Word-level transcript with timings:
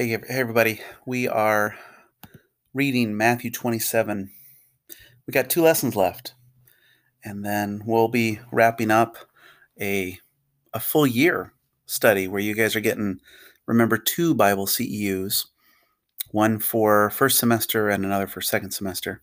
Hey, 0.00 0.18
everybody. 0.30 0.80
We 1.04 1.28
are 1.28 1.76
reading 2.72 3.18
Matthew 3.18 3.50
27. 3.50 4.30
We 5.26 5.30
got 5.30 5.50
two 5.50 5.60
lessons 5.60 5.94
left, 5.94 6.32
and 7.22 7.44
then 7.44 7.82
we'll 7.84 8.08
be 8.08 8.40
wrapping 8.50 8.90
up 8.90 9.18
a, 9.78 10.18
a 10.72 10.80
full 10.80 11.06
year 11.06 11.52
study 11.84 12.26
where 12.28 12.40
you 12.40 12.54
guys 12.54 12.74
are 12.74 12.80
getting, 12.80 13.20
remember, 13.66 13.98
two 13.98 14.34
Bible 14.34 14.64
CEUs 14.64 15.44
one 16.30 16.60
for 16.60 17.10
first 17.10 17.38
semester 17.38 17.90
and 17.90 18.02
another 18.02 18.26
for 18.26 18.40
second 18.40 18.70
semester. 18.70 19.20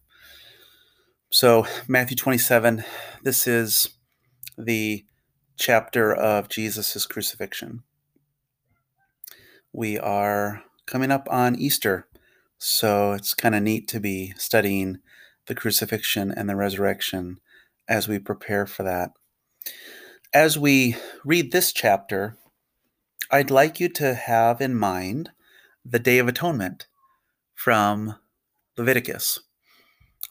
So, 1.32 1.66
Matthew 1.88 2.18
27, 2.18 2.84
this 3.24 3.48
is 3.48 3.98
the 4.60 5.06
chapter 5.58 6.14
of 6.14 6.50
Jesus' 6.50 7.08
crucifixion 7.08 7.82
we 9.78 10.00
are 10.00 10.64
coming 10.88 11.12
up 11.12 11.28
on 11.30 11.56
Easter. 11.56 12.08
So 12.58 13.12
it's 13.12 13.36
kind 13.36 13.54
of 13.54 13.62
neat 13.62 13.88
to 13.90 14.00
be 14.00 14.34
studying 14.38 14.98
the 15.46 15.54
crucifixion 15.54 16.32
and 16.32 16.50
the 16.50 16.56
resurrection 16.56 17.40
as 17.88 18.08
we 18.08 18.18
prepare 18.18 18.66
for 18.66 18.84
that. 18.84 19.12
As 20.34 20.58
we 20.58 20.96
read 21.24 21.52
this 21.52 21.72
chapter, 21.72 22.38
I'd 23.30 23.52
like 23.52 23.80
you 23.80 23.90
to 23.90 24.16
have 24.16 24.62
in 24.62 24.76
mind 24.76 25.32
the 25.86 26.00
Day 26.00 26.18
of 26.18 26.28
Atonement 26.28 26.88
from 27.54 28.16
Leviticus. 28.78 29.40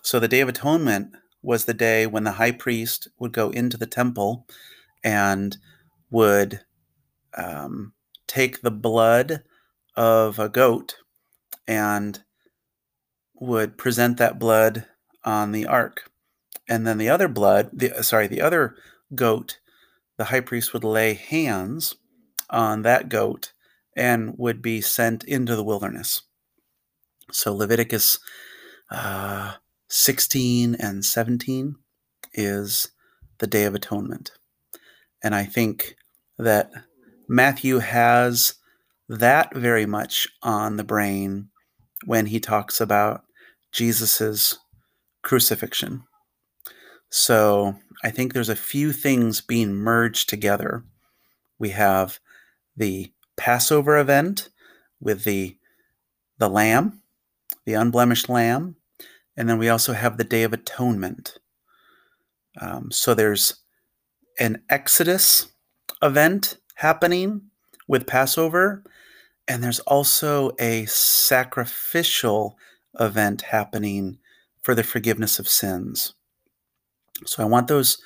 So 0.02 0.18
the 0.18 0.28
Day 0.28 0.40
of 0.40 0.48
Atonement 0.48 1.14
was 1.42 1.64
the 1.64 1.74
day 1.74 2.06
when 2.06 2.24
the 2.24 2.32
high 2.32 2.52
priest 2.52 3.08
would 3.18 3.32
go 3.32 3.50
into 3.50 3.76
the 3.76 3.86
temple 3.86 4.46
and 5.04 5.56
would 6.10 6.60
um, 7.36 7.92
take 8.26 8.62
the 8.62 8.70
blood 8.70 9.42
of 9.96 10.38
a 10.38 10.48
goat 10.48 10.96
and 11.66 12.22
would 13.34 13.78
present 13.78 14.18
that 14.18 14.38
blood 14.38 14.86
on 15.24 15.52
the 15.52 15.66
ark. 15.66 16.10
And 16.68 16.86
then 16.86 16.98
the 16.98 17.08
other 17.08 17.28
blood, 17.28 17.70
the, 17.72 18.02
sorry, 18.02 18.26
the 18.26 18.40
other 18.40 18.76
goat, 19.14 19.58
the 20.16 20.24
high 20.24 20.40
priest 20.40 20.72
would 20.72 20.84
lay 20.84 21.14
hands 21.14 21.96
on 22.50 22.82
that 22.82 23.08
goat 23.08 23.52
and 23.96 24.34
would 24.36 24.62
be 24.62 24.80
sent 24.80 25.24
into 25.24 25.56
the 25.56 25.64
wilderness. 25.64 26.22
So 27.32 27.54
Leviticus 27.54 28.18
uh, 28.90 29.54
16 29.88 30.76
and 30.76 31.04
17 31.04 31.76
is 32.34 32.90
the 33.38 33.46
Day 33.46 33.64
of 33.64 33.74
Atonement. 33.74 34.32
And 35.22 35.34
I 35.34 35.44
think 35.44 35.96
that 36.38 36.70
Matthew 37.28 37.78
has 37.78 38.54
that 39.08 39.54
very 39.54 39.86
much 39.86 40.26
on 40.42 40.76
the 40.76 40.84
brain 40.84 41.48
when 42.04 42.26
he 42.26 42.40
talks 42.40 42.80
about 42.80 43.24
Jesus's 43.72 44.58
crucifixion. 45.22 46.04
So 47.10 47.76
I 48.02 48.10
think 48.10 48.32
there's 48.32 48.48
a 48.48 48.56
few 48.56 48.92
things 48.92 49.40
being 49.40 49.74
merged 49.74 50.28
together. 50.28 50.84
We 51.58 51.70
have 51.70 52.18
the 52.76 53.12
Passover 53.36 53.98
event 53.98 54.48
with 55.00 55.24
the 55.24 55.56
the 56.38 56.48
lamb, 56.50 57.00
the 57.64 57.74
unblemished 57.74 58.28
lamb, 58.28 58.76
and 59.36 59.48
then 59.48 59.58
we 59.58 59.70
also 59.70 59.94
have 59.94 60.16
the 60.16 60.24
Day 60.24 60.42
of 60.42 60.52
Atonement. 60.52 61.38
Um, 62.60 62.90
so 62.90 63.14
there's 63.14 63.62
an 64.38 64.62
Exodus 64.68 65.52
event 66.02 66.58
happening 66.74 67.42
with 67.88 68.06
Passover, 68.06 68.84
and 69.48 69.62
there's 69.62 69.80
also 69.80 70.52
a 70.58 70.86
sacrificial 70.86 72.58
event 72.98 73.42
happening 73.42 74.18
for 74.62 74.74
the 74.74 74.82
forgiveness 74.82 75.38
of 75.38 75.48
sins. 75.48 76.14
So 77.24 77.42
I 77.42 77.46
want 77.46 77.68
those 77.68 77.98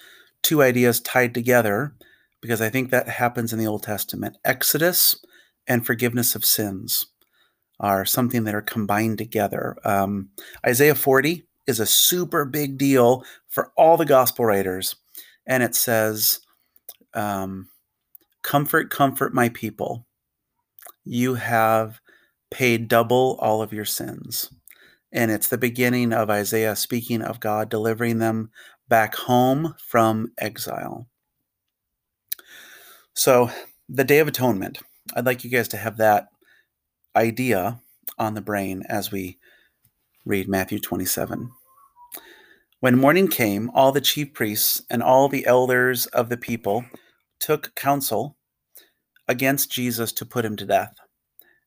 two 0.43 0.63
ideas 0.63 1.01
tied 1.01 1.35
together 1.35 1.95
because 2.41 2.61
I 2.61 2.69
think 2.69 2.91
that 2.91 3.09
happens 3.09 3.53
in 3.53 3.59
the 3.59 3.67
Old 3.67 3.83
Testament. 3.83 4.37
Exodus 4.45 5.17
and 5.67 5.85
forgiveness 5.85 6.35
of 6.35 6.45
sins 6.45 7.07
are 7.79 8.05
something 8.05 8.45
that 8.45 8.55
are 8.55 8.63
combined 8.63 9.19
together. 9.19 9.77
Um, 9.85 10.31
Isaiah 10.67 10.95
40 10.95 11.47
is 11.67 11.81
a 11.81 11.87
super 11.87 12.45
big 12.45 12.77
deal 12.77 13.25
for 13.49 13.73
all 13.77 13.97
the 13.97 14.05
gospel 14.05 14.45
writers. 14.45 14.97
And 15.47 15.63
it 15.63 15.75
says, 15.75 16.41
um, 17.15 17.69
Comfort, 18.43 18.91
comfort 18.91 19.35
my 19.35 19.51
people. 19.51 20.07
You 21.05 21.35
have 21.35 22.01
paid 22.51 22.89
double 22.89 23.39
all 23.41 23.63
of 23.63 23.73
your 23.73 23.85
sins. 23.85 24.51
And 25.13 25.31
it's 25.31 25.49
the 25.49 25.59
beginning 25.59 26.13
of 26.13 26.31
Isaiah 26.31 26.77
speaking 26.77 27.23
of 27.23 27.41
God 27.41 27.69
delivering 27.69 28.19
them 28.19 28.51
back 28.89 29.15
home 29.15 29.75
from 29.79 30.33
exile. 30.39 31.09
So, 33.15 33.51
the 33.89 34.05
Day 34.05 34.19
of 34.21 34.29
Atonement, 34.29 34.79
I'd 35.15 35.27
like 35.27 35.43
you 35.43 35.51
guys 35.51 35.69
to 35.69 35.77
have 35.77 35.97
that 35.97 36.29
idea 37.17 37.81
on 38.19 38.35
the 38.35 38.41
brain 38.41 38.85
as 38.89 39.11
we 39.11 39.39
read 40.25 40.49
Matthew 40.49 40.79
27. 40.79 41.51
When 42.79 42.97
morning 42.97 43.29
came, 43.29 43.71
all 43.75 43.93
the 43.93 44.01
chief 44.01 44.33
priests 44.33 44.83
and 44.89 45.03
all 45.03 45.29
the 45.29 45.45
elders 45.45 46.07
of 46.07 46.29
the 46.29 46.37
people 46.37 46.85
took 47.39 47.75
counsel 47.75 48.37
against 49.31 49.71
Jesus 49.71 50.11
to 50.13 50.27
put 50.27 50.45
him 50.45 50.57
to 50.57 50.67
death. 50.67 50.95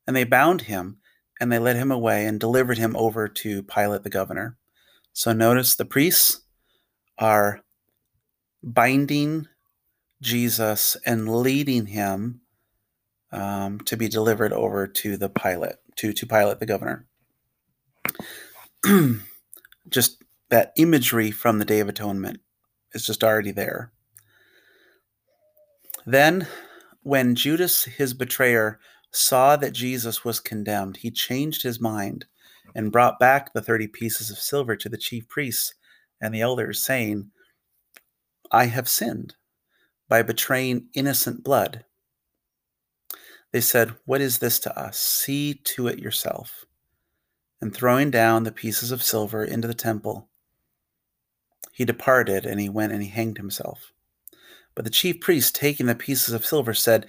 And 0.05 0.15
they 0.15 0.25
bound 0.25 0.63
him 0.63 0.97
and 1.39 1.49
they 1.49 1.59
led 1.59 1.77
him 1.77 1.91
away 1.91 2.25
and 2.25 2.37
delivered 2.37 2.77
him 2.77 2.93
over 2.97 3.29
to 3.29 3.63
Pilate 3.63 4.03
the 4.03 4.09
governor. 4.09 4.57
So 5.13 5.31
notice 5.31 5.75
the 5.75 5.85
priests 5.85 6.41
are 7.17 7.61
binding 8.61 9.47
Jesus 10.21 10.97
and 11.05 11.33
leading 11.33 11.85
him 11.85 12.41
um, 13.31 13.79
to 13.81 13.95
be 13.95 14.09
delivered 14.09 14.51
over 14.51 14.85
to 14.85 15.15
the 15.15 15.29
Pilate, 15.29 15.75
to, 15.97 16.11
to 16.11 16.25
Pilate 16.25 16.59
the 16.59 16.65
governor. 16.65 17.07
just 19.89 20.21
that 20.49 20.73
imagery 20.75 21.31
from 21.31 21.59
the 21.59 21.65
Day 21.65 21.79
of 21.79 21.87
Atonement 21.87 22.41
is 22.93 23.05
just 23.05 23.23
already 23.23 23.51
there. 23.51 23.93
Then, 26.05 26.47
when 27.03 27.35
Judas, 27.35 27.83
his 27.83 28.13
betrayer, 28.13 28.79
saw 29.11 29.55
that 29.57 29.73
Jesus 29.73 30.25
was 30.25 30.39
condemned, 30.39 30.97
he 30.97 31.11
changed 31.11 31.63
his 31.63 31.79
mind 31.79 32.25
and 32.73 32.91
brought 32.91 33.19
back 33.19 33.53
the 33.53 33.61
30 33.61 33.87
pieces 33.87 34.31
of 34.31 34.39
silver 34.39 34.75
to 34.75 34.89
the 34.89 34.97
chief 34.97 35.27
priests 35.27 35.73
and 36.19 36.33
the 36.33 36.41
elders, 36.41 36.81
saying, 36.81 37.29
I 38.51 38.65
have 38.65 38.89
sinned 38.89 39.35
by 40.07 40.23
betraying 40.23 40.87
innocent 40.93 41.43
blood. 41.43 41.85
They 43.51 43.61
said, 43.61 43.95
What 44.05 44.21
is 44.21 44.39
this 44.39 44.57
to 44.59 44.79
us? 44.79 44.97
See 44.97 45.53
to 45.75 45.87
it 45.87 45.99
yourself. 45.99 46.65
And 47.61 47.73
throwing 47.73 48.11
down 48.11 48.43
the 48.43 48.51
pieces 48.51 48.91
of 48.91 49.03
silver 49.03 49.43
into 49.43 49.67
the 49.67 49.73
temple, 49.73 50.29
he 51.71 51.85
departed 51.85 52.45
and 52.45 52.59
he 52.59 52.69
went 52.69 52.93
and 52.93 53.01
he 53.01 53.09
hanged 53.09 53.37
himself. 53.37 53.93
But 54.75 54.85
the 54.85 54.91
chief 54.91 55.19
priest, 55.21 55.55
taking 55.55 55.85
the 55.85 55.95
pieces 55.95 56.33
of 56.33 56.45
silver, 56.45 56.73
said, 56.73 57.07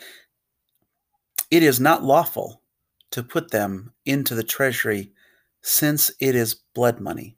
It 1.50 1.62
is 1.62 1.80
not 1.80 2.04
lawful 2.04 2.62
to 3.10 3.22
put 3.22 3.50
them 3.50 3.92
into 4.04 4.34
the 4.34 4.42
treasury, 4.42 5.12
since 5.62 6.10
it 6.20 6.34
is 6.34 6.62
blood 6.74 7.00
money. 7.00 7.36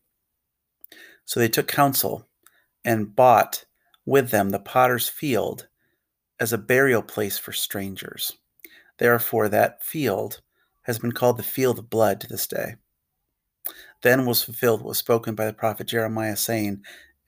So 1.24 1.38
they 1.38 1.48
took 1.48 1.68
counsel 1.68 2.26
and 2.84 3.14
bought 3.14 3.64
with 4.04 4.30
them 4.30 4.50
the 4.50 4.58
potter's 4.58 5.08
field 5.08 5.68
as 6.40 6.52
a 6.52 6.58
burial 6.58 7.02
place 7.02 7.38
for 7.38 7.52
strangers. 7.52 8.32
Therefore, 8.98 9.48
that 9.48 9.84
field 9.84 10.40
has 10.82 10.98
been 10.98 11.12
called 11.12 11.36
the 11.36 11.42
field 11.42 11.78
of 11.78 11.90
blood 11.90 12.20
to 12.20 12.26
this 12.26 12.46
day. 12.46 12.76
Then 14.02 14.26
was 14.26 14.42
fulfilled 14.42 14.80
what 14.80 14.88
was 14.90 14.98
spoken 14.98 15.34
by 15.34 15.46
the 15.46 15.52
prophet 15.52 15.88
Jeremiah, 15.88 16.36
saying, 16.36 16.82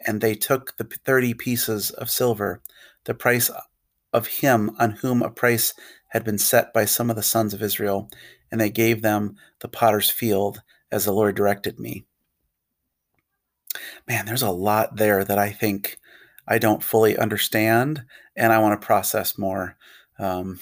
And 0.07 0.21
they 0.21 0.35
took 0.35 0.77
the 0.77 0.85
thirty 1.05 1.35
pieces 1.35 1.91
of 1.91 2.11
silver 2.11 2.63
the 3.09 3.15
price 3.15 3.51
of 4.13 4.27
him 4.27 4.71
on 4.79 4.91
whom 4.91 5.23
a 5.23 5.31
price 5.31 5.73
had 6.09 6.25
been 6.25 6.37
set 6.37 6.75
by 6.75 6.85
some 6.85 7.09
of 7.09 7.17
the 7.17 7.23
sons 7.23 7.55
of 7.55 7.63
Israel, 7.63 8.11
and 8.53 8.61
they 8.61 8.69
gave 8.69 9.01
them 9.01 9.35
the 9.61 9.69
potter's 9.69 10.11
field 10.11 10.61
as 10.93 11.07
the 11.07 11.13
Lord 11.13 11.35
directed 11.35 11.81
me. 11.81 12.05
Man, 14.07 14.27
there's 14.27 14.43
a 14.43 14.51
lot 14.51 14.97
there 14.97 15.25
that 15.25 15.39
I 15.39 15.51
think 15.51 15.97
I 16.47 16.59
don't 16.59 16.83
fully 16.83 17.17
understand, 17.17 18.05
and 18.37 18.53
I 18.53 18.59
want 18.59 18.79
to 18.79 18.87
process 18.87 19.39
more. 19.39 19.79
Um, 20.19 20.61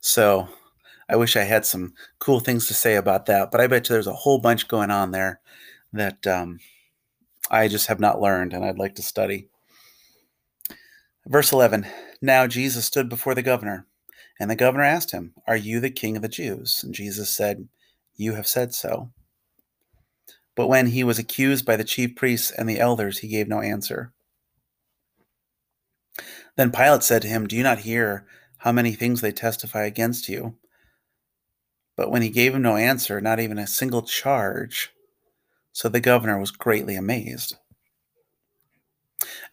so 0.00 0.46
I 1.08 1.16
wish 1.16 1.34
I 1.34 1.42
had 1.42 1.66
some 1.66 1.94
cool 2.20 2.38
things 2.38 2.68
to 2.68 2.74
say 2.74 2.94
about 2.94 3.26
that, 3.26 3.50
but 3.50 3.60
I 3.60 3.66
bet 3.66 3.88
you 3.88 3.94
there's 3.94 4.06
a 4.06 4.12
whole 4.12 4.38
bunch 4.38 4.68
going 4.68 4.92
on 4.92 5.10
there 5.10 5.40
that 5.92 6.24
um, 6.24 6.60
I 7.50 7.66
just 7.66 7.88
have 7.88 7.98
not 7.98 8.20
learned 8.20 8.52
and 8.52 8.64
I'd 8.64 8.78
like 8.78 8.94
to 8.94 9.02
study. 9.02 9.48
Verse 11.26 11.52
11 11.52 11.86
Now 12.20 12.46
Jesus 12.46 12.84
stood 12.84 13.08
before 13.08 13.34
the 13.34 13.42
governor, 13.42 13.86
And 14.40 14.50
the 14.50 14.56
governor 14.56 14.84
asked 14.84 15.12
him, 15.12 15.34
Are 15.46 15.56
you 15.56 15.80
the 15.80 15.90
king 15.90 16.16
of 16.16 16.22
the 16.22 16.28
Jews? 16.28 16.80
And 16.82 16.94
Jesus 16.94 17.30
said, 17.30 17.68
You 18.16 18.34
have 18.34 18.46
said 18.46 18.74
so. 18.74 19.10
But 20.54 20.68
when 20.68 20.88
he 20.88 21.04
was 21.04 21.18
accused 21.18 21.64
by 21.64 21.76
the 21.76 21.84
chief 21.84 22.14
priests 22.14 22.50
and 22.50 22.68
the 22.68 22.80
elders, 22.80 23.18
he 23.18 23.28
gave 23.28 23.48
no 23.48 23.60
answer. 23.60 24.12
Then 26.56 26.70
Pilate 26.70 27.02
said 27.02 27.22
to 27.22 27.28
him, 27.28 27.46
Do 27.46 27.56
you 27.56 27.62
not 27.62 27.80
hear 27.80 28.26
how 28.58 28.72
many 28.72 28.92
things 28.92 29.20
they 29.20 29.32
testify 29.32 29.84
against 29.84 30.28
you? 30.28 30.56
But 31.96 32.10
when 32.10 32.22
he 32.22 32.30
gave 32.30 32.54
him 32.54 32.62
no 32.62 32.76
answer, 32.76 33.20
not 33.20 33.40
even 33.40 33.58
a 33.58 33.66
single 33.66 34.02
charge, 34.02 34.90
so 35.72 35.88
the 35.88 36.00
governor 36.00 36.38
was 36.38 36.50
greatly 36.50 36.96
amazed. 36.96 37.56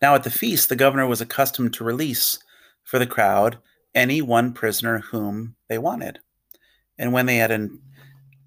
Now 0.01 0.16
at 0.16 0.24
the 0.24 0.31
feast, 0.31 0.69
the 0.69 0.75
governor 0.75 1.07
was 1.07 1.21
accustomed 1.21 1.74
to 1.74 1.83
release 1.83 2.39
for 2.83 3.00
the 3.00 3.07
crowd 3.07 3.57
any 3.94 4.21
one 4.21 4.54
prisoner 4.54 5.00
whom 5.00 5.56
they 5.68 5.77
wanted. 5.77 6.19
And 6.98 7.13
when 7.13 7.25
they 7.25 7.38
had 7.38 7.51
an 7.51 7.81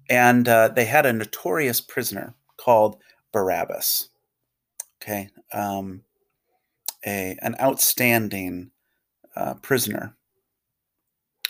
and 0.09 0.47
uh, 0.47 0.67
they 0.69 0.85
had 0.85 1.05
a 1.05 1.13
notorious 1.13 1.81
prisoner 1.81 2.35
called 2.57 2.97
Barabbas. 3.31 4.09
Okay, 5.01 5.29
um, 5.51 6.03
a 7.05 7.37
an 7.41 7.55
outstanding 7.61 8.71
uh, 9.35 9.55
prisoner. 9.55 10.15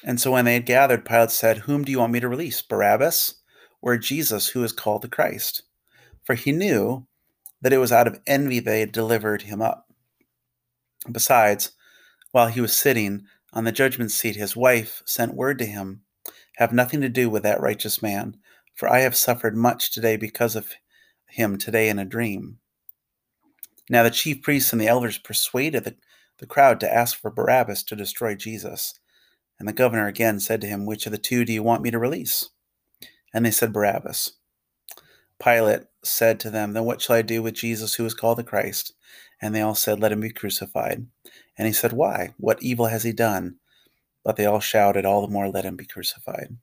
And 0.06 0.20
so 0.20 0.32
when 0.32 0.46
they 0.46 0.56
had 0.56 0.66
gathered, 0.66 1.06
Pilate 1.06 1.32
said, 1.32 1.58
"Whom 1.60 1.84
do 1.84 1.92
you 1.92 2.00
want 2.00 2.14
me 2.14 2.20
to 2.20 2.30
release, 2.30 2.62
Barabbas 2.62 3.36
or 3.82 3.98
Jesus, 3.98 4.48
who 4.50 4.64
is 4.64 4.72
called 4.72 5.02
the 5.02 5.10
Christ?" 5.10 5.64
For 6.24 6.36
he 6.36 6.52
knew 6.52 7.06
that 7.64 7.74
it 7.74 7.78
was 7.78 7.92
out 7.92 8.08
of 8.08 8.20
envy 8.28 8.60
they 8.60 8.86
delivered 8.86 9.44
him 9.44 9.62
up. 9.62 9.88
Besides, 11.10 11.72
while 12.32 12.48
he 12.48 12.62
was 12.62 12.78
sitting 12.78 13.26
on 13.54 13.64
the 13.64 13.72
judgment 13.72 14.12
seat, 14.12 14.36
his 14.36 14.56
wife 14.56 15.02
sent 15.06 15.34
word 15.34 15.60
to 15.60 15.66
him, 15.66 16.02
Have 16.58 16.74
nothing 16.74 17.00
to 17.02 17.10
do 17.10 17.30
with 17.30 17.44
that 17.44 17.62
righteous 17.62 18.02
man, 18.02 18.38
for 18.76 18.90
I 18.90 19.00
have 19.00 19.16
suffered 19.16 19.56
much 19.56 19.92
today 19.92 20.18
because 20.18 20.56
of 20.56 20.74
him 21.28 21.58
today 21.58 21.88
in 21.88 22.00
a 22.00 22.06
dream. 22.06 22.60
Now 23.90 24.04
the 24.04 24.12
chief 24.12 24.42
priests 24.42 24.74
and 24.74 24.82
the 24.82 24.88
elders 24.88 25.18
persuaded 25.18 25.86
the, 25.86 25.96
the 26.40 26.46
crowd 26.46 26.82
to 26.82 26.94
ask 26.94 27.18
for 27.18 27.32
Barabbas 27.32 27.84
to 27.84 27.96
destroy 27.96 28.36
Jesus. 28.36 29.00
And 29.58 29.68
the 29.68 29.74
governor 29.74 30.08
again 30.08 30.42
said 30.42 30.60
to 30.62 30.68
him, 30.68 30.86
Which 30.86 31.06
of 31.06 31.14
the 31.14 31.18
two 31.18 31.46
do 31.46 31.54
you 31.54 31.64
want 31.64 31.82
me 31.82 31.92
to 31.92 32.00
release? 32.00 32.50
And 33.34 33.46
they 33.46 33.52
said, 33.52 33.72
Barabbas. 33.72 34.34
Pilate 35.42 35.84
said 36.04 36.40
to 36.42 36.50
them, 36.50 36.74
Then 36.74 36.84
what 36.86 37.02
shall 37.02 37.16
I 37.16 37.22
do 37.22 37.42
with 37.42 37.56
Jesus 37.56 37.96
who 37.96 38.06
is 38.06 38.14
called 38.14 38.38
the 38.38 38.44
Christ? 38.44 38.94
And 39.42 39.54
they 39.54 39.62
all 39.62 39.76
said, 39.76 40.00
Let 40.00 40.12
him 40.12 40.22
be 40.22 40.32
crucified. 40.32 41.08
And 41.58 41.68
he 41.68 41.74
said, 41.74 41.94
Why? 41.94 42.34
What 42.38 42.62
evil 42.62 42.88
has 42.88 43.04
he 43.04 43.12
done? 43.12 43.56
But 44.24 44.36
they 44.36 44.46
all 44.46 44.60
shouted, 44.60 45.06
All 45.06 45.26
the 45.26 45.32
more, 45.32 45.50
let 45.50 45.66
him 45.66 45.76
be 45.76 45.86
crucified. 45.86 46.58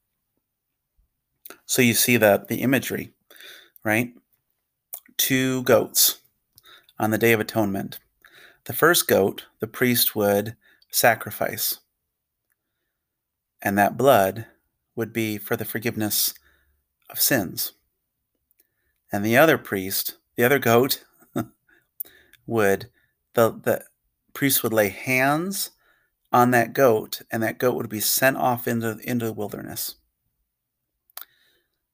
So 1.67 1.83
you 1.83 1.95
see 1.95 2.17
the, 2.17 2.45
the 2.49 2.63
imagery, 2.63 3.13
right? 3.85 4.13
Two 5.17 5.63
goats 5.65 6.21
on 6.99 7.11
the 7.11 7.19
Day 7.19 7.33
of 7.33 7.41
Atonement. 7.41 7.99
The 8.65 8.73
first 8.73 9.09
goat, 9.09 9.47
the 9.61 9.67
priest 9.67 10.15
would 10.15 10.57
sacrifice, 10.91 11.81
and 13.63 13.77
that 13.79 13.97
blood 13.97 14.47
would 14.95 15.13
be 15.13 15.39
for 15.39 15.57
the 15.57 15.65
forgiveness 15.65 16.35
of 17.09 17.21
sins. 17.21 17.73
And 19.13 19.25
the 19.25 19.37
other 19.37 19.59
priest, 19.59 20.17
the 20.37 20.45
other 20.45 20.59
goat, 20.59 21.05
would 22.47 22.91
the 23.35 23.51
the 23.51 23.85
priest 24.33 24.63
would 24.63 24.73
lay 24.73 24.89
hands 24.89 25.71
on 26.33 26.53
that 26.53 26.73
goat, 26.73 27.23
and 27.31 27.43
that 27.43 27.59
goat 27.59 27.75
would 27.75 27.89
be 27.89 28.01
sent 28.01 28.37
off 28.37 28.69
into 28.69 28.99
into 29.03 29.27
the 29.27 29.33
wilderness. 29.33 29.97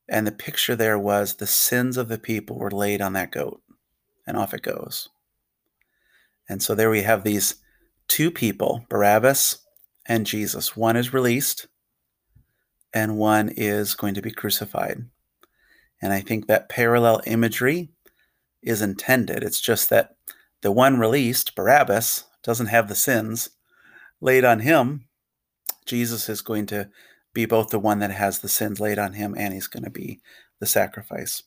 And 0.09 0.27
the 0.27 0.33
picture 0.33 0.77
there 0.77 0.99
was 0.99 1.35
the 1.35 1.47
sins 1.47 1.97
of 1.97 2.09
the 2.09 2.19
people 2.19 2.59
were 2.59 2.71
laid 2.71 3.01
on 3.01 3.13
that 3.15 3.33
goat, 3.33 3.63
and 4.27 4.37
off 4.37 4.55
it 4.55 4.63
goes. 4.63 5.09
And 6.49 6.63
so 6.63 6.75
there 6.75 6.91
we 6.91 7.03
have 7.03 7.25
these 7.25 7.57
two 8.09 8.31
people, 8.31 8.85
Barabbas 8.89 9.59
and 10.07 10.27
Jesus. 10.27 10.77
One 10.77 10.97
is 10.97 11.13
released, 11.13 11.67
and 12.93 13.19
one 13.19 13.49
is 13.49 13.95
going 13.95 14.15
to 14.15 14.23
be 14.23 14.31
crucified. 14.31 15.07
And 16.01 16.13
I 16.13 16.21
think 16.21 16.47
that 16.47 16.69
parallel 16.69 17.23
imagery 17.27 17.91
is 18.63 18.83
intended. 18.83 19.43
It's 19.43 19.61
just 19.61 19.91
that 19.91 20.17
the 20.63 20.73
one 20.73 20.99
released, 20.99 21.55
Barabbas, 21.55 22.25
doesn't 22.43 22.67
have 22.67 22.89
the 22.89 22.95
sins 22.95 23.51
laid 24.21 24.45
on 24.45 24.61
him. 24.61 25.07
Jesus 25.85 26.29
is 26.29 26.43
going 26.43 26.67
to 26.67 26.89
be 27.33 27.47
both 27.47 27.69
the 27.69 27.79
one 27.79 27.99
that 28.01 28.11
has 28.11 28.39
the 28.39 28.49
sins 28.49 28.81
laid 28.81 28.99
on 28.99 29.13
him 29.13 29.35
and 29.37 29.53
he's 29.53 29.67
going 29.67 29.85
to 29.85 29.91
be 29.91 30.21
the 30.59 30.67
sacrifice. 30.67 31.43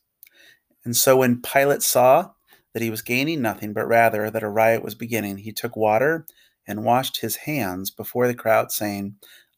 And 0.86 0.96
so 0.96 1.18
when 1.18 1.42
Pilate 1.42 1.84
saw 1.84 2.32
that 2.74 2.82
he 2.82 2.90
was 2.90 3.02
gaining 3.02 3.42
nothing, 3.42 3.74
but 3.74 3.88
rather 3.88 4.30
that 4.30 4.44
a 4.44 4.50
riot 4.50 4.84
was 4.84 4.96
beginning, 4.96 5.38
he 5.38 5.52
took 5.52 5.76
water 5.76 6.26
and 6.68 6.84
washed 6.84 7.22
his 7.22 7.38
hands 7.38 7.90
before 7.90 8.28
the 8.28 8.36
crowd, 8.36 8.72
saying, 8.72 9.16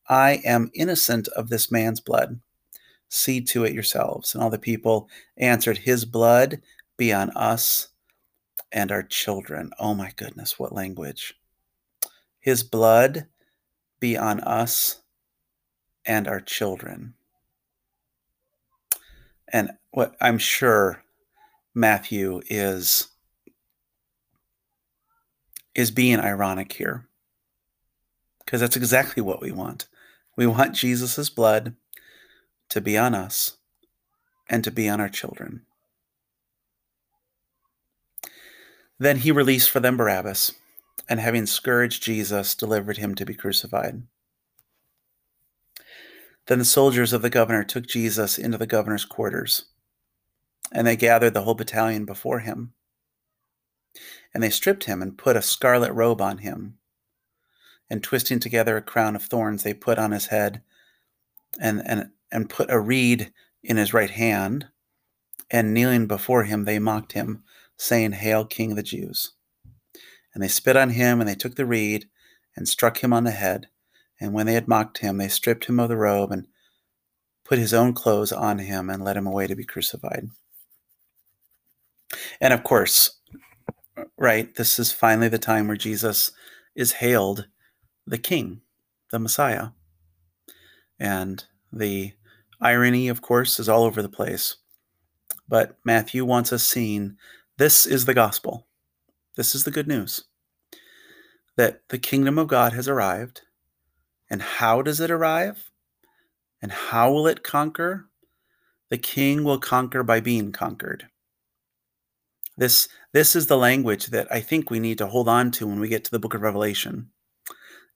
I 0.07 0.41
am 0.45 0.71
innocent 0.73 1.27
of 1.29 1.49
this 1.49 1.71
man's 1.71 1.99
blood. 1.99 2.39
See 3.13 3.41
to 3.41 3.65
it 3.65 3.73
yourselves. 3.73 4.33
And 4.33 4.41
all 4.41 4.49
the 4.49 4.57
people 4.57 5.09
answered, 5.35 5.79
His 5.79 6.05
blood 6.05 6.61
be 6.95 7.11
on 7.11 7.29
us 7.31 7.89
and 8.71 8.89
our 8.89 9.03
children. 9.03 9.71
Oh 9.77 9.93
my 9.93 10.13
goodness, 10.15 10.57
what 10.57 10.73
language. 10.73 11.33
His 12.39 12.63
blood 12.63 13.27
be 13.99 14.17
on 14.17 14.39
us 14.39 15.01
and 16.05 16.25
our 16.25 16.39
children. 16.39 17.15
And 19.51 19.71
what 19.91 20.15
I'm 20.21 20.37
sure 20.37 21.03
Matthew 21.75 22.39
is 22.49 23.09
is 25.75 25.91
being 25.91 26.21
ironic 26.21 26.71
here. 26.71 27.09
Because 28.45 28.61
that's 28.61 28.77
exactly 28.77 29.21
what 29.21 29.41
we 29.41 29.51
want. 29.51 29.87
We 30.37 30.47
want 30.47 30.75
Jesus' 30.75 31.29
blood 31.29 31.75
to 32.71 32.79
be 32.81 32.97
on 32.97 33.13
us 33.13 33.57
and 34.49 34.63
to 34.63 34.71
be 34.71 34.87
on 34.87 35.01
our 35.01 35.09
children. 35.09 35.61
Then 38.97 39.17
he 39.17 39.31
released 39.31 39.69
for 39.69 39.79
them 39.81 39.97
Barabbas, 39.97 40.53
and 41.09 41.19
having 41.19 41.45
scourged 41.45 42.01
Jesus, 42.01 42.55
delivered 42.55 42.97
him 42.97 43.13
to 43.15 43.25
be 43.25 43.33
crucified. 43.33 44.03
Then 46.47 46.59
the 46.59 46.65
soldiers 46.65 47.11
of 47.11 47.21
the 47.21 47.29
governor 47.29 47.63
took 47.63 47.87
Jesus 47.87 48.37
into 48.37 48.57
the 48.57 48.67
governor's 48.67 49.05
quarters, 49.05 49.65
and 50.71 50.87
they 50.87 50.95
gathered 50.95 51.33
the 51.33 51.41
whole 51.41 51.55
battalion 51.55 52.05
before 52.05 52.39
him. 52.39 52.73
And 54.33 54.41
they 54.41 54.49
stripped 54.49 54.85
him 54.85 55.01
and 55.01 55.17
put 55.17 55.35
a 55.35 55.41
scarlet 55.41 55.91
robe 55.91 56.21
on 56.21 56.37
him. 56.37 56.77
And 57.89 58.01
twisting 58.01 58.39
together 58.39 58.77
a 58.77 58.81
crown 58.81 59.17
of 59.17 59.23
thorns, 59.23 59.63
they 59.63 59.73
put 59.73 59.99
on 59.99 60.11
his 60.11 60.27
head 60.27 60.61
and, 61.59 61.81
and 61.85 62.11
and 62.31 62.49
put 62.49 62.71
a 62.71 62.79
reed 62.79 63.31
in 63.63 63.77
his 63.77 63.93
right 63.93 64.09
hand, 64.09 64.67
and 65.49 65.73
kneeling 65.73 66.07
before 66.07 66.45
him, 66.45 66.65
they 66.65 66.79
mocked 66.79 67.13
him, 67.13 67.43
saying, 67.77 68.13
Hail, 68.13 68.45
King 68.45 68.71
of 68.71 68.77
the 68.77 68.83
Jews! 68.83 69.33
And 70.33 70.41
they 70.41 70.47
spit 70.47 70.77
on 70.77 70.91
him, 70.91 71.19
and 71.19 71.29
they 71.29 71.35
took 71.35 71.55
the 71.55 71.65
reed 71.65 72.07
and 72.55 72.67
struck 72.67 73.03
him 73.03 73.11
on 73.13 73.23
the 73.23 73.31
head. 73.31 73.67
And 74.19 74.33
when 74.33 74.45
they 74.45 74.53
had 74.53 74.67
mocked 74.67 74.99
him, 74.99 75.17
they 75.17 75.27
stripped 75.27 75.65
him 75.65 75.79
of 75.79 75.89
the 75.89 75.97
robe 75.97 76.31
and 76.31 76.47
put 77.43 77.59
his 77.59 77.73
own 77.73 77.93
clothes 77.93 78.31
on 78.31 78.59
him 78.59 78.89
and 78.89 79.03
led 79.03 79.17
him 79.17 79.27
away 79.27 79.47
to 79.47 79.55
be 79.55 79.65
crucified. 79.65 80.29
And 82.39 82.53
of 82.53 82.63
course, 82.63 83.19
right, 84.17 84.53
this 84.55 84.79
is 84.79 84.91
finally 84.91 85.27
the 85.27 85.39
time 85.39 85.67
where 85.67 85.77
Jesus 85.77 86.31
is 86.75 86.93
hailed 86.93 87.47
the 88.07 88.17
King, 88.17 88.61
the 89.11 89.19
Messiah. 89.19 89.69
And 90.99 91.43
the 91.73 92.13
Irony, 92.61 93.07
of 93.07 93.21
course, 93.21 93.59
is 93.59 93.67
all 93.67 93.83
over 93.83 94.01
the 94.01 94.09
place. 94.09 94.57
But 95.47 95.77
Matthew 95.83 96.23
wants 96.23 96.53
us 96.53 96.63
seeing 96.63 97.17
this 97.57 97.85
is 97.85 98.05
the 98.05 98.13
gospel. 98.13 98.67
This 99.35 99.55
is 99.55 99.63
the 99.63 99.71
good 99.71 99.87
news 99.87 100.25
that 101.57 101.81
the 101.89 101.99
kingdom 101.99 102.37
of 102.37 102.47
God 102.47 102.73
has 102.73 102.87
arrived. 102.87 103.41
And 104.29 104.41
how 104.41 104.81
does 104.81 104.99
it 104.99 105.11
arrive? 105.11 105.69
And 106.61 106.71
how 106.71 107.11
will 107.11 107.27
it 107.27 107.43
conquer? 107.43 108.07
The 108.89 108.97
king 108.97 109.43
will 109.43 109.59
conquer 109.59 110.03
by 110.03 110.19
being 110.19 110.51
conquered. 110.51 111.07
This, 112.57 112.87
this 113.13 113.35
is 113.35 113.47
the 113.47 113.57
language 113.57 114.07
that 114.07 114.31
I 114.31 114.39
think 114.41 114.69
we 114.69 114.79
need 114.79 114.97
to 114.99 115.07
hold 115.07 115.27
on 115.27 115.51
to 115.51 115.67
when 115.67 115.79
we 115.79 115.87
get 115.87 116.03
to 116.05 116.11
the 116.11 116.19
book 116.19 116.33
of 116.33 116.41
Revelation. 116.41 117.09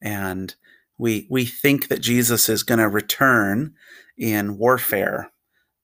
And 0.02 0.54
we 0.98 1.26
we 1.30 1.44
think 1.44 1.88
that 1.88 2.00
Jesus 2.00 2.48
is 2.48 2.62
going 2.62 2.78
to 2.78 2.88
return 2.88 3.74
in 4.16 4.58
warfare 4.58 5.30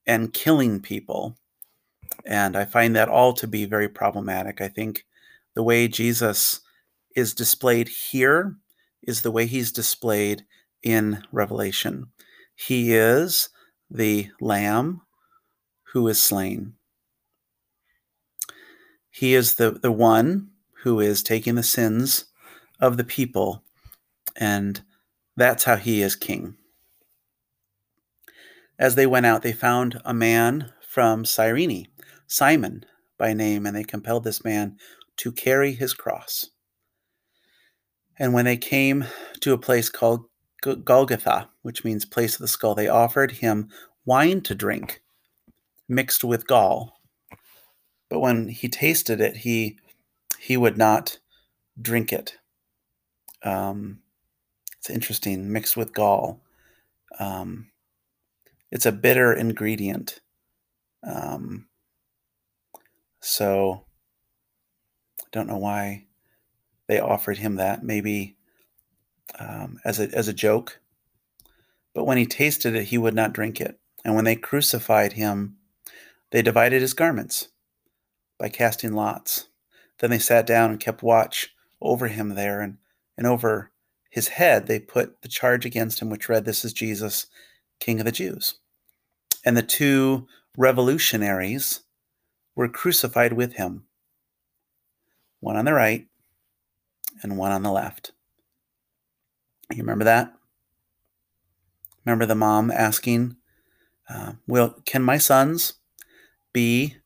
and 0.05 0.33
killing 0.33 0.79
people. 0.79 1.37
And 2.25 2.55
I 2.55 2.65
find 2.65 2.95
that 2.95 3.09
all 3.09 3.33
to 3.33 3.47
be 3.47 3.65
very 3.65 3.89
problematic. 3.89 4.61
I 4.61 4.67
think 4.67 5.05
the 5.55 5.63
way 5.63 5.87
Jesus 5.87 6.61
is 7.15 7.33
displayed 7.33 7.87
here 7.87 8.55
is 9.03 9.21
the 9.21 9.31
way 9.31 9.45
he's 9.45 9.71
displayed 9.71 10.45
in 10.81 11.23
Revelation. 11.31 12.07
He 12.55 12.93
is 12.93 13.49
the 13.89 14.29
Lamb 14.39 15.01
who 15.93 16.07
is 16.07 16.21
slain. 16.21 16.73
He 19.09 19.35
is 19.35 19.55
the, 19.55 19.71
the 19.71 19.91
one 19.91 20.49
who 20.83 20.99
is 20.99 21.21
taking 21.21 21.55
the 21.55 21.63
sins 21.63 22.25
of 22.79 22.97
the 22.97 23.03
people, 23.03 23.63
and 24.35 24.81
that's 25.35 25.63
how 25.63 25.75
he 25.75 26.01
is 26.01 26.15
king. 26.15 26.55
As 28.77 28.95
they 28.95 29.05
went 29.05 29.25
out, 29.25 29.41
they 29.41 29.53
found 29.53 30.01
a 30.03 30.13
man 30.13 30.71
from 30.87 31.25
Cyrene, 31.25 31.87
Simon 32.27 32.85
by 33.17 33.33
name, 33.33 33.65
and 33.65 33.75
they 33.75 33.83
compelled 33.83 34.23
this 34.23 34.43
man 34.43 34.77
to 35.17 35.31
carry 35.31 35.73
his 35.73 35.93
cross. 35.93 36.49
And 38.17 38.33
when 38.33 38.45
they 38.45 38.57
came 38.57 39.05
to 39.41 39.53
a 39.53 39.57
place 39.57 39.89
called 39.89 40.25
Golgotha, 40.61 41.49
which 41.61 41.83
means 41.83 42.05
place 42.05 42.35
of 42.35 42.39
the 42.39 42.47
skull, 42.47 42.75
they 42.75 42.87
offered 42.87 43.31
him 43.31 43.69
wine 44.05 44.41
to 44.41 44.55
drink 44.55 45.01
mixed 45.89 46.23
with 46.23 46.47
gall. 46.47 46.99
But 48.09 48.19
when 48.19 48.47
he 48.49 48.69
tasted 48.69 49.19
it, 49.19 49.37
he 49.37 49.77
he 50.39 50.57
would 50.57 50.77
not 50.77 51.19
drink 51.81 52.11
it. 52.11 52.37
Um, 53.43 53.99
it's 54.83 54.89
interesting, 54.89 55.49
mixed 55.49 55.77
with 55.77 55.93
gall. 55.93 56.41
Um, 57.17 57.71
it's 58.69 58.85
a 58.85 58.91
bitter 58.91 59.31
ingredient. 59.31 60.19
Um, 61.07 61.67
so 63.21 63.85
I 65.21 65.27
don't 65.31 65.47
know 65.47 65.57
why 65.57 66.07
they 66.87 66.99
offered 66.99 67.37
him 67.37 67.55
that. 67.55 67.81
Maybe 67.81 68.35
um, 69.39 69.79
as 69.85 70.01
a 70.01 70.13
as 70.13 70.27
a 70.27 70.33
joke. 70.33 70.81
But 71.93 72.03
when 72.03 72.17
he 72.17 72.25
tasted 72.25 72.75
it, 72.75 72.85
he 72.85 72.97
would 72.97 73.15
not 73.15 73.31
drink 73.31 73.61
it. 73.61 73.79
And 74.03 74.15
when 74.15 74.25
they 74.25 74.35
crucified 74.35 75.13
him, 75.13 75.55
they 76.31 76.41
divided 76.41 76.81
his 76.81 76.93
garments 76.93 77.47
by 78.37 78.49
casting 78.49 78.91
lots. 78.91 79.47
Then 79.99 80.09
they 80.09 80.19
sat 80.19 80.45
down 80.45 80.71
and 80.71 80.79
kept 80.79 81.01
watch 81.01 81.55
over 81.79 82.09
him 82.09 82.35
there, 82.35 82.59
and, 82.59 82.79
and 83.17 83.25
over 83.25 83.71
his 84.13 84.27
head 84.27 84.67
they 84.67 84.79
put 84.79 85.23
the 85.23 85.27
charge 85.27 85.65
against 85.65 85.99
him, 85.99 86.11
which 86.11 86.29
read, 86.29 86.45
This 86.45 86.63
is 86.63 86.71
Jesus, 86.71 87.25
King 87.79 87.99
of 87.99 88.05
the 88.05 88.11
Jews. 88.11 88.59
And 89.43 89.57
the 89.57 89.63
two 89.63 90.27
revolutionaries 90.55 91.79
were 92.55 92.69
crucified 92.69 93.33
with 93.33 93.53
him, 93.53 93.85
one 95.39 95.57
on 95.57 95.65
the 95.65 95.73
right 95.73 96.07
and 97.23 97.39
one 97.39 97.51
on 97.51 97.63
the 97.63 97.71
left. 97.71 98.11
You 99.71 99.79
remember 99.79 100.05
that? 100.05 100.31
Remember 102.05 102.27
the 102.27 102.35
mom 102.35 102.69
asking, 102.69 103.35
uh, 104.07 104.33
"Will 104.45 104.79
can 104.85 105.01
my 105.01 105.17
sons 105.17 105.73
be 106.53 106.97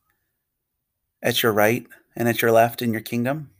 at 1.21 1.41
your 1.41 1.53
right 1.53 1.87
and 2.17 2.27
at 2.27 2.41
your 2.41 2.51
left 2.51 2.81
in 2.81 2.91
your 2.91 3.01
kingdom?" 3.01 3.51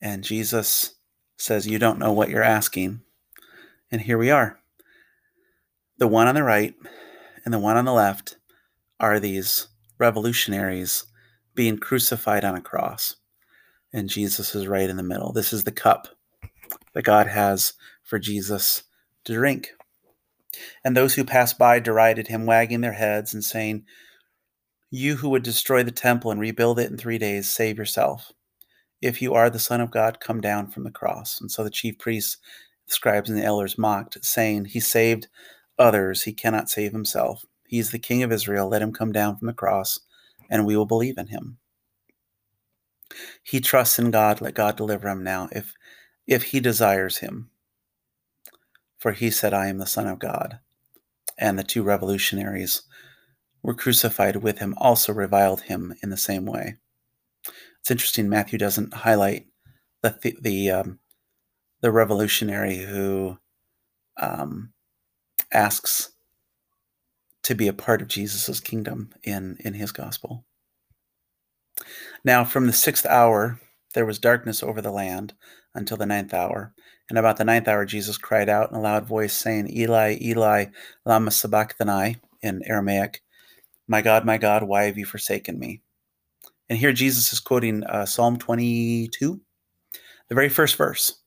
And 0.00 0.22
Jesus 0.22 0.94
says, 1.38 1.66
"You 1.66 1.78
don't 1.78 1.98
know 1.98 2.12
what 2.12 2.28
you're 2.28 2.42
asking." 2.42 3.00
And 3.90 4.02
here 4.02 4.18
we 4.18 4.30
are. 4.30 4.60
The 5.96 6.08
one 6.08 6.28
on 6.28 6.34
the 6.34 6.42
right 6.42 6.74
and 7.44 7.54
the 7.54 7.58
one 7.58 7.76
on 7.76 7.86
the 7.86 7.92
left 7.92 8.36
are 9.00 9.18
these 9.18 9.68
revolutionaries 9.98 11.04
being 11.54 11.78
crucified 11.78 12.44
on 12.44 12.54
a 12.54 12.60
cross. 12.60 13.16
And 13.92 14.08
Jesus 14.08 14.54
is 14.54 14.68
right 14.68 14.88
in 14.88 14.96
the 14.96 15.02
middle. 15.02 15.32
This 15.32 15.52
is 15.52 15.64
the 15.64 15.72
cup 15.72 16.08
that 16.92 17.02
God 17.02 17.26
has 17.26 17.72
for 18.04 18.18
Jesus 18.18 18.84
to 19.24 19.32
drink. 19.32 19.70
And 20.84 20.96
those 20.96 21.14
who 21.14 21.24
passed 21.24 21.58
by 21.58 21.78
derided 21.80 22.28
him, 22.28 22.46
wagging 22.46 22.80
their 22.80 22.92
heads 22.92 23.32
and 23.32 23.44
saying, 23.44 23.84
You 24.90 25.16
who 25.16 25.30
would 25.30 25.42
destroy 25.42 25.82
the 25.82 25.90
temple 25.90 26.30
and 26.30 26.40
rebuild 26.40 26.78
it 26.78 26.90
in 26.90 26.96
three 26.96 27.18
days, 27.18 27.48
save 27.48 27.78
yourself. 27.78 28.32
If 29.00 29.22
you 29.22 29.34
are 29.34 29.48
the 29.48 29.58
Son 29.58 29.80
of 29.80 29.90
God, 29.90 30.20
come 30.20 30.40
down 30.40 30.70
from 30.70 30.84
the 30.84 30.90
cross. 30.90 31.40
And 31.40 31.50
so 31.50 31.62
the 31.62 31.70
chief 31.70 31.98
priests, 31.98 32.38
the 32.86 32.94
scribes, 32.94 33.30
and 33.30 33.38
the 33.38 33.44
elders 33.44 33.78
mocked, 33.78 34.24
saying, 34.24 34.66
He 34.66 34.80
saved 34.80 35.28
others, 35.78 36.24
he 36.24 36.32
cannot 36.32 36.68
save 36.68 36.92
himself. 36.92 37.44
He 37.66 37.78
is 37.78 37.90
the 37.90 37.98
King 37.98 38.22
of 38.22 38.32
Israel. 38.32 38.68
Let 38.68 38.82
him 38.82 38.92
come 38.92 39.12
down 39.12 39.36
from 39.36 39.46
the 39.46 39.52
cross, 39.52 40.00
and 40.50 40.66
we 40.66 40.76
will 40.76 40.86
believe 40.86 41.18
in 41.18 41.28
him. 41.28 41.58
He 43.42 43.60
trusts 43.60 43.98
in 43.98 44.10
God. 44.10 44.40
Let 44.40 44.54
God 44.54 44.76
deliver 44.76 45.08
him 45.08 45.22
now, 45.22 45.48
if 45.52 45.74
if 46.26 46.44
he 46.44 46.60
desires 46.60 47.18
him. 47.18 47.50
For 48.98 49.12
he 49.12 49.30
said, 49.30 49.54
I 49.54 49.68
am 49.68 49.78
the 49.78 49.86
Son 49.86 50.06
of 50.06 50.18
God. 50.18 50.58
And 51.38 51.58
the 51.58 51.64
two 51.64 51.82
revolutionaries 51.82 52.82
were 53.62 53.74
crucified 53.74 54.36
with 54.36 54.58
him 54.58 54.74
also 54.76 55.12
reviled 55.12 55.62
him 55.62 55.94
in 56.02 56.10
the 56.10 56.16
same 56.16 56.44
way. 56.44 56.76
It's 57.88 57.90
interesting. 57.90 58.28
Matthew 58.28 58.58
doesn't 58.58 58.92
highlight 58.92 59.46
the 60.02 60.36
the 60.42 60.70
um, 60.70 60.98
the 61.80 61.90
revolutionary 61.90 62.76
who 62.76 63.38
um, 64.20 64.74
asks 65.54 66.10
to 67.44 67.54
be 67.54 67.66
a 67.66 67.72
part 67.72 68.02
of 68.02 68.08
Jesus' 68.08 68.60
kingdom 68.60 69.14
in, 69.24 69.56
in 69.60 69.72
his 69.72 69.90
gospel. 69.90 70.44
Now, 72.26 72.44
from 72.44 72.66
the 72.66 72.74
sixth 72.74 73.06
hour, 73.06 73.58
there 73.94 74.04
was 74.04 74.18
darkness 74.18 74.62
over 74.62 74.82
the 74.82 74.92
land 74.92 75.32
until 75.74 75.96
the 75.96 76.04
ninth 76.04 76.34
hour. 76.34 76.74
And 77.08 77.18
about 77.18 77.38
the 77.38 77.44
ninth 77.46 77.68
hour, 77.68 77.86
Jesus 77.86 78.18
cried 78.18 78.50
out 78.50 78.70
in 78.70 78.76
a 78.76 78.82
loud 78.82 79.06
voice, 79.06 79.32
saying, 79.32 79.74
Eli, 79.74 80.18
Eli, 80.20 80.66
lama 81.06 81.30
sabachthani, 81.30 82.18
in 82.42 82.60
Aramaic, 82.66 83.22
My 83.88 84.02
God, 84.02 84.26
my 84.26 84.36
God, 84.36 84.64
why 84.64 84.84
have 84.84 84.98
you 84.98 85.06
forsaken 85.06 85.58
me? 85.58 85.80
And 86.68 86.78
here 86.78 86.92
Jesus 86.92 87.32
is 87.32 87.40
quoting 87.40 87.84
uh, 87.84 88.04
Psalm 88.06 88.36
22, 88.36 89.40
the 90.28 90.34
very 90.34 90.48
first 90.48 90.76
verse 90.76 91.22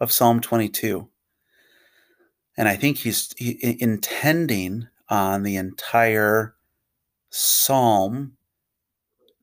of 0.00 0.12
Psalm 0.12 0.40
22. 0.40 1.08
And 2.56 2.68
I 2.68 2.76
think 2.76 2.98
he's 2.98 3.32
he, 3.36 3.76
intending 3.80 4.88
on 5.08 5.42
the 5.42 5.56
entire 5.56 6.54
psalm 7.30 8.36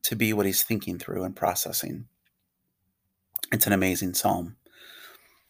to 0.02 0.16
be 0.16 0.32
what 0.32 0.46
he's 0.46 0.62
thinking 0.62 0.98
through 0.98 1.24
and 1.24 1.36
processing. 1.36 2.06
It's 3.52 3.66
an 3.66 3.72
amazing 3.74 4.14
psalm. 4.14 4.56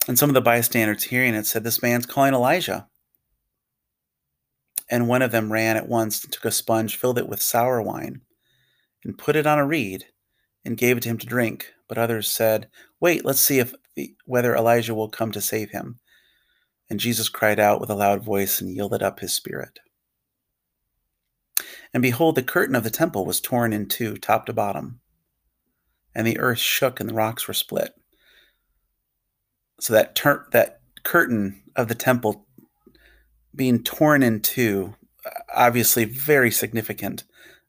And 0.09 0.19
some 0.19 0.29
of 0.29 0.35
the 0.35 0.41
bystanders 0.41 1.05
hearing 1.05 1.35
it 1.35 1.47
said, 1.47 1.63
This 1.63 1.83
man's 1.83 2.07
calling 2.07 2.35
Elijah. 2.35 2.89
And 4.91 5.09
one 5.09 5.23
of 5.23 5.31
them 5.31 5.53
ran 5.53 5.77
at 5.77 5.89
once 5.89 6.23
and 6.25 6.33
took 6.33 6.45
a 6.45 6.51
sponge, 6.51 6.97
filled 6.97 7.19
it 7.19 7.29
with 7.29 7.41
sour 7.41 7.81
wine, 7.81 8.21
and 9.05 9.19
put 9.19 9.37
it 9.37 9.47
on 9.47 9.59
a 9.59 9.67
reed, 9.67 10.07
and 10.65 10.77
gave 10.77 10.97
it 10.97 11.03
to 11.03 11.09
him 11.09 11.19
to 11.19 11.27
drink. 11.27 11.73
But 11.89 11.99
others 11.99 12.29
said, 12.29 12.69
Wait, 13.01 13.25
let's 13.25 13.41
see 13.41 13.59
if 13.59 13.75
whether 14.25 14.55
Elijah 14.55 14.95
will 14.95 15.09
come 15.09 15.33
to 15.33 15.41
save 15.41 15.71
him. 15.71 15.99
And 16.89 17.01
Jesus 17.01 17.29
cried 17.29 17.59
out 17.59 17.81
with 17.81 17.91
a 17.91 17.95
loud 17.95 18.23
voice 18.23 18.61
and 18.61 18.71
yielded 18.71 19.03
up 19.03 19.21
his 19.21 19.33
spirit. 19.33 19.81
And 21.93 22.03
behold, 22.03 22.35
the 22.35 22.43
curtain 22.43 22.75
of 22.75 22.85
the 22.85 22.91
temple 22.91 23.27
was 23.27 23.41
torn 23.41 23.73
in 23.73 23.87
two, 23.87 24.17
top 24.17 24.47
to 24.47 24.53
bottom, 24.53 25.01
and 26.15 26.27
the 26.27 26.39
earth 26.39 26.59
shook 26.59 27.01
and 27.01 27.09
the 27.09 27.15
rocks 27.15 27.47
were 27.47 27.55
split. 27.55 27.95
So 29.81 29.93
that 29.93 30.19
that 30.53 30.81
curtain 31.03 31.63
of 31.77 31.89
the 31.89 31.95
temple 31.95 32.47
being 33.55 33.83
torn 33.83 34.23
in 34.23 34.41
two, 34.41 34.95
obviously 35.55 36.05
very 36.05 36.51
significant. 36.51 37.25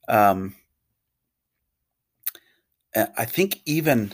Um, 0.08 0.56
I 2.96 3.26
think 3.26 3.62
even, 3.66 4.14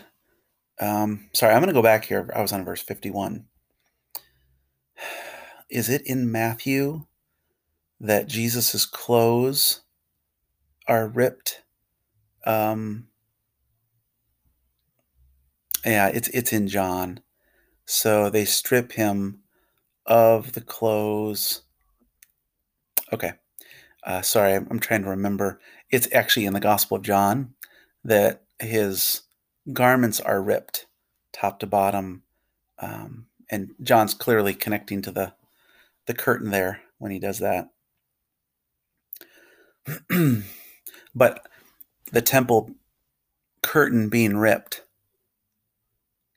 um, 0.79 1.29
sorry, 1.33 1.53
I'm 1.53 1.59
going 1.59 1.67
to 1.67 1.73
go 1.73 1.83
back 1.83 2.05
here. 2.05 2.31
I 2.35 2.41
was 2.41 2.53
on 2.53 2.65
verse 2.65 2.81
51. 2.81 3.45
Is 5.69 5.89
it 5.89 6.01
in 6.05 6.31
Matthew 6.31 7.05
that 7.99 8.27
Jesus's 8.27 8.85
clothes 8.85 9.81
are 10.87 11.07
ripped. 11.07 11.63
Um, 12.45 13.07
yeah, 15.85 16.07
it's 16.07 16.27
it's 16.29 16.51
in 16.51 16.67
John. 16.67 17.21
So 17.85 18.29
they 18.29 18.45
strip 18.45 18.93
him 18.93 19.41
of 20.05 20.53
the 20.53 20.61
clothes. 20.61 21.61
Okay. 23.13 23.33
Uh, 24.03 24.21
sorry, 24.21 24.53
I'm, 24.53 24.67
I'm 24.71 24.79
trying 24.79 25.03
to 25.03 25.09
remember. 25.09 25.59
It's 25.91 26.07
actually 26.13 26.45
in 26.45 26.53
the 26.53 26.59
Gospel 26.59 26.97
of 26.97 27.03
John 27.03 27.53
that 28.03 28.43
his 28.61 29.23
garments 29.73 30.19
are 30.19 30.41
ripped 30.41 30.85
top 31.33 31.59
to 31.59 31.67
bottom. 31.67 32.23
Um, 32.79 33.27
and 33.49 33.71
John's 33.81 34.13
clearly 34.13 34.53
connecting 34.53 35.01
to 35.03 35.11
the 35.11 35.33
the 36.07 36.13
curtain 36.13 36.49
there 36.51 36.81
when 36.97 37.11
he 37.11 37.19
does 37.19 37.39
that. 37.39 37.69
but 41.15 41.47
the 42.11 42.21
temple 42.21 42.71
curtain 43.61 44.09
being 44.09 44.37
ripped 44.37 44.83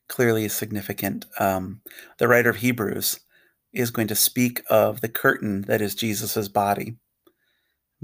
clearly 0.09 0.45
is 0.45 0.53
significant. 0.53 1.25
Um, 1.39 1.81
the 2.19 2.29
writer 2.29 2.51
of 2.51 2.57
Hebrews 2.57 3.21
is 3.73 3.91
going 3.91 4.09
to 4.09 4.15
speak 4.15 4.63
of 4.69 5.01
the 5.01 5.09
curtain 5.09 5.63
that 5.63 5.81
is 5.81 5.95
Jesus' 5.95 6.49
body, 6.49 6.97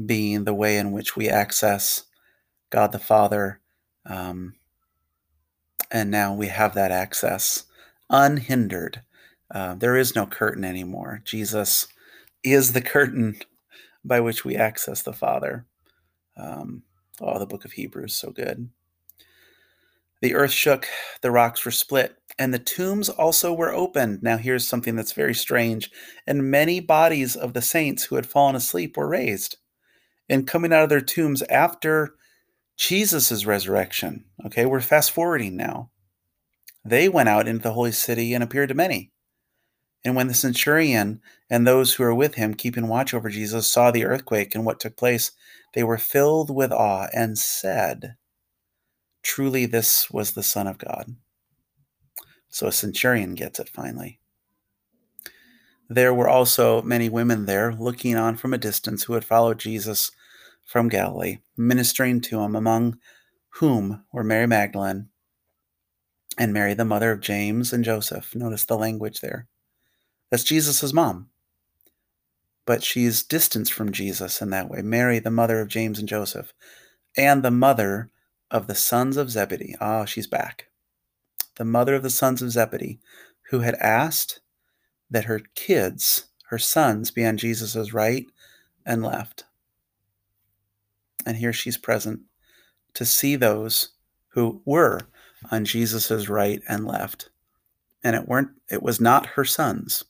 being 0.05 0.45
the 0.45 0.55
way 0.55 0.79
in 0.79 0.93
which 0.93 1.17
we 1.17 1.29
access 1.29 2.05
God 2.71 2.93
the 2.93 2.99
Father. 2.99 3.61
Um, 4.09 4.55
and 5.91 6.11
now 6.11 6.35
we 6.35 6.49
have 6.49 6.75
that 6.75 6.91
access 6.91 7.65
unhindered. 8.11 9.03
Uh, 9.51 9.75
there 9.75 9.97
is 9.97 10.15
no 10.15 10.27
curtain 10.27 10.65
anymore. 10.65 11.23
Jesus 11.25 11.87
is 12.43 12.73
the 12.73 12.83
curtain 12.83 13.39
by 14.05 14.21
which 14.21 14.45
we 14.45 14.57
access 14.57 15.03
the 15.03 15.13
Father. 15.13 15.67
Um, 16.37 16.83
oh, 17.21 17.39
the 17.39 17.47
book 17.47 17.65
of 17.65 17.73
Hebrews, 17.73 18.15
so 18.15 18.31
good. 18.31 18.69
The 20.21 20.35
earth 20.35 20.51
shook, 20.51 20.87
the 21.21 21.31
rocks 21.31 21.65
were 21.65 21.71
split, 21.71 22.17
and 22.39 22.53
the 22.53 22.59
tombs 22.59 23.09
also 23.09 23.53
were 23.53 23.73
opened. 23.73 24.23
Now, 24.23 24.37
here's 24.37 24.67
something 24.67 24.97
that's 24.97 25.13
very 25.13 25.35
strange. 25.35 25.91
And 26.27 26.51
many 26.51 26.81
bodies 26.81 27.37
of 27.37 27.55
the 27.55 27.63
saints 27.63 28.05
who 28.05 28.17
had 28.17 28.27
fallen 28.27 28.57
asleep 28.57 28.97
were 28.97 29.09
raised. 29.09 29.59
And 30.29 30.47
coming 30.47 30.73
out 30.73 30.83
of 30.83 30.89
their 30.89 31.01
tombs 31.01 31.43
after 31.43 32.15
Jesus' 32.79 33.45
resurrection, 33.45 34.25
okay, 34.47 34.65
we're 34.65 34.81
fast 34.81 35.11
forwarding 35.11 35.57
now. 35.57 35.91
They 36.85 37.09
went 37.09 37.29
out 37.29 37.49
into 37.49 37.65
the 37.65 37.73
holy 37.73 37.91
city 37.91 38.33
and 38.33 38.43
appeared 38.43 38.69
to 38.69 38.75
many. 38.75 39.11
And 40.05 40.15
when 40.15 40.29
the 40.29 40.35
centurion 40.35 41.21
and 41.51 41.67
those 41.67 41.95
who 41.95 42.05
were 42.05 42.15
with 42.15 42.37
him, 42.37 42.55
keeping 42.55 42.87
watch 42.87 43.13
over 43.13 43.31
Jesus, 43.31 43.67
saw 43.67 43.91
the 43.91 44.05
earthquake 44.05 44.55
and 44.55 44.65
what 44.65 44.79
took 44.79 44.97
place, 44.97 45.33
they 45.75 45.83
were 45.83 45.99
filled 45.99 46.55
with 46.55 46.71
awe 46.71 47.09
and 47.13 47.37
said, 47.37 48.15
Truly, 49.23 49.67
this 49.67 50.09
was 50.09 50.31
the 50.31 50.45
Son 50.45 50.69
of 50.69 50.79
God. 50.79 51.17
So 52.49 52.69
a 52.69 52.73
centurion 52.73 53.35
gets 53.35 53.59
it 53.59 53.69
finally. 53.69 54.21
There 55.89 56.15
were 56.15 56.29
also 56.29 56.81
many 56.83 57.09
women 57.09 57.47
there 57.47 57.73
looking 57.75 58.17
on 58.17 58.37
from 58.37 58.55
a 58.55 58.59
distance 58.59 59.03
who 59.03 59.15
had 59.15 59.25
followed 59.25 59.59
Jesus 59.59 60.13
from 60.69 60.91
Galilee, 60.91 61.39
ministering 61.57 62.21
to 62.21 62.41
him, 62.43 62.55
among 62.55 62.99
whom 63.49 64.05
were 64.13 64.23
Mary 64.23 64.47
Magdalene 64.47 65.09
and 66.37 66.53
Mary, 66.53 66.75
the 66.75 66.85
mother 66.85 67.11
of 67.11 67.21
James 67.21 67.73
and 67.73 67.83
Joseph. 67.83 68.35
Notice 68.35 68.67
the 68.67 68.77
language 68.77 69.23
there. 69.23 69.49
That's 70.31 70.45
Jesus' 70.45 70.93
mom. 70.93 71.31
But 72.67 72.85
she's 72.85 73.23
distanced 73.23 73.73
from 73.73 73.93
Jesus 73.93 74.43
in 74.43 74.51
that 74.51 74.69
way. 74.69 74.83
Mary, 74.83 75.19
the 75.19 75.31
mother 75.31 75.59
of 75.63 75.69
James 75.69 75.99
and 75.99 76.07
Joseph, 76.07 76.53
and 77.17 77.43
the 77.43 77.51
mother 77.51 78.11
of 78.51 78.67
the 78.67 78.75
sons 78.75 79.17
of 79.17 79.31
Zebedee. 79.31 79.75
Ah, 79.81 80.03
oh, 80.03 80.05
she's 80.05 80.27
back. 80.27 80.69
The 81.57 81.65
mother 81.65 81.95
of 81.95 82.03
the 82.03 82.11
sons 82.11 82.43
of 82.43 82.51
Zebedee, 82.51 83.01
who 83.51 83.61
had 83.61 83.75
asked 83.77 84.41
that 85.11 85.25
her 85.25 85.41
kids, 85.55 86.27
her 86.51 86.59
sons, 86.59 87.11
be 87.11 87.25
on 87.25 87.39
Jesus' 87.39 87.95
right 87.95 88.27
and 88.85 89.03
left. 89.03 89.45
And 91.29 91.37
here 91.37 91.53
she's 91.53 91.77
present 91.77 92.21
to 92.95 93.05
see 93.05 93.37
those 93.37 93.91
who 94.29 94.63
were 94.65 95.03
on 95.51 95.67
Jesus's 95.67 96.31
right 96.31 96.63
and 96.67 96.87
left. 96.87 97.29
And 98.03 98.17
it 98.17 98.27
weren't 98.27 98.53
it 98.71 98.83
was 98.83 98.99
not 98.99 99.27
her 99.27 99.45
sons. 99.45 100.05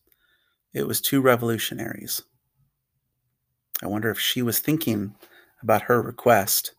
It 0.72 0.86
was 0.86 1.00
two 1.00 1.20
revolutionaries. 1.20 2.22
I 3.82 3.88
wonder 3.88 4.10
if 4.10 4.20
she 4.20 4.42
was 4.42 4.60
thinking 4.60 5.16
about 5.60 5.82
her 5.82 6.00
request 6.00 6.70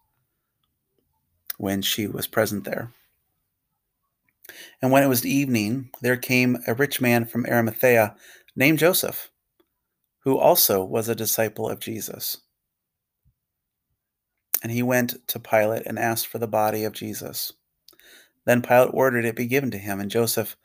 when 1.58 1.82
she 1.82 2.08
was 2.08 2.26
present 2.26 2.64
there. 2.64 2.94
And 4.82 4.90
when 4.90 5.04
it 5.04 5.10
was 5.10 5.26
evening, 5.26 5.90
there 6.02 6.16
came 6.16 6.60
a 6.66 6.74
rich 6.74 7.02
man 7.02 7.26
from 7.26 7.46
Arimathea 7.46 8.16
named 8.56 8.80
Joseph, 8.80 9.32
who 10.20 10.38
also 10.38 10.82
was 10.82 11.10
a 11.10 11.16
disciple 11.16 11.68
of 11.68 11.82
Jesus. 11.82 12.38
And 14.62 14.72
he 14.72 14.84
went 14.84 15.28
to 15.28 15.40
Pilate 15.40 15.86
and 15.86 15.98
asked 15.98 16.28
for 16.28 16.38
the 16.38 16.48
body 16.48 16.84
of 16.84 16.94
Jesus. 16.94 17.54
Then 18.46 18.62
Pilate 18.62 18.94
ordered 18.94 19.26
it 19.26 19.36
be 19.36 19.46
given 19.46 19.72
to 19.72 19.78
him, 19.78 20.00
and 20.00 20.12
Joseph 20.12 20.58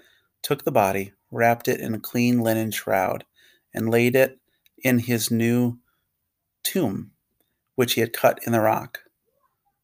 took 0.42 0.64
the 0.64 0.72
body, 0.72 1.12
wrapped 1.30 1.68
it 1.68 1.80
in 1.80 1.94
a 1.94 2.00
clean 2.00 2.40
linen 2.40 2.70
shroud, 2.70 3.24
and 3.72 3.90
laid 3.90 4.16
it 4.16 4.38
in 4.82 5.00
his 5.00 5.30
new 5.30 5.78
tomb, 6.62 7.12
which 7.74 7.94
he 7.94 8.00
had 8.00 8.12
cut 8.12 8.40
in 8.46 8.52
the 8.52 8.60
rock. 8.60 9.00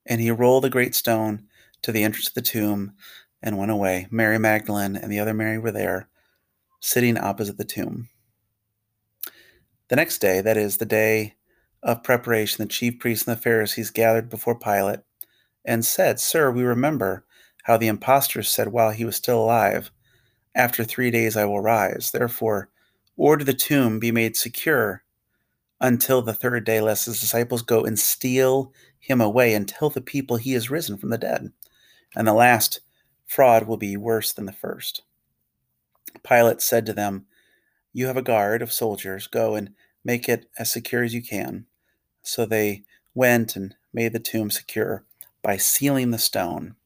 And 0.07 0.21
he 0.21 0.31
rolled 0.31 0.65
a 0.65 0.71
great 0.71 0.95
stone 0.95 1.47
to 1.83 1.93
the 1.93 2.03
entrance 2.03 2.29
of 2.29 2.35
the 2.35 2.43
tomb 2.43 2.93
and 3.43 3.59
went 3.59 3.71
away. 3.71 4.07
Mary 4.11 4.39
Magdalene 4.39 4.97
and 4.97 5.11
the 5.11 5.19
other 5.19 5.35
Mary 5.35 5.59
were 5.59 5.73
there, 5.73 6.09
sitting 6.81 7.17
opposite 7.17 7.59
the 7.59 7.65
tomb. 7.65 8.09
The 9.89 9.97
next 9.97 10.19
day, 10.19 10.41
that 10.41 10.57
is, 10.57 10.77
the 10.77 10.87
day 10.87 11.35
of 11.83 12.03
preparation, 12.03 12.63
the 12.63 12.69
chief 12.69 12.99
priests 12.99 13.27
and 13.27 13.37
the 13.37 13.41
Pharisees 13.41 13.91
gathered 13.91 14.29
before 14.29 14.59
Pilate 14.59 15.01
and 15.65 15.85
said, 15.85 16.21
Sir, 16.21 16.51
we 16.51 16.63
remember 16.63 17.25
how 17.65 17.77
the 17.77 17.89
impostors 17.89 18.49
said 18.49 18.69
while 18.69 18.91
he 18.91 19.05
was 19.05 19.17
still 19.17 19.43
alive, 19.43 19.91
After 20.55 20.85
three 20.85 21.11
days 21.11 21.37
I 21.37 21.45
will 21.45 21.61
rise. 21.61 22.11
Therefore, 22.13 22.71
order 23.17 23.45
the 23.45 23.55
tomb 23.55 23.99
be 23.99 24.11
made 24.11 24.37
secure 24.37 25.05
until 25.81 26.23
the 26.23 26.35
third 26.35 26.65
day, 26.65 26.81
lest 26.81 27.07
his 27.07 27.21
disciples 27.21 27.63
go 27.63 27.85
and 27.85 27.99
steal 27.99 28.73
him 28.99 29.21
away 29.21 29.55
and 29.55 29.67
tell 29.69 29.91
the 29.91 30.01
people 30.01 30.37
he 30.37 30.55
is 30.55 30.71
risen 30.71 30.99
from 30.99 31.11
the 31.11 31.19
dead. 31.19 31.53
And 32.15 32.27
the 32.27 32.35
last 32.35 32.81
fraud 33.27 33.67
will 33.67 33.79
be 33.79 33.97
worse 33.97 34.33
than 34.33 34.47
the 34.47 34.53
first. 34.53 35.03
Pilate 36.23 36.61
said 36.61 36.85
to 36.87 36.93
them, 36.93 37.27
You 37.93 38.07
have 38.09 38.17
a 38.17 38.23
guard 38.23 38.63
of 38.63 38.73
soldiers. 38.73 39.27
Go 39.27 39.55
and 39.55 39.71
make 40.05 40.29
it 40.29 40.47
as 40.59 40.73
secure 40.73 41.03
as 41.03 41.15
you 41.15 41.23
can. 41.23 41.67
So 42.23 42.47
they 42.47 42.83
went 43.15 43.57
and 43.57 43.75
made 43.93 44.13
the 44.13 44.21
tomb 44.21 44.51
secure 44.51 45.05
by 45.43 45.57
sealing 45.57 46.11
the 46.11 46.19
stone 46.19 46.77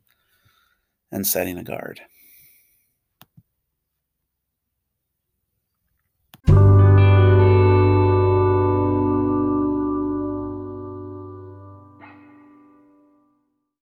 and 1.11 1.27
setting 1.27 1.59
a 1.59 1.65
guard. 1.65 2.01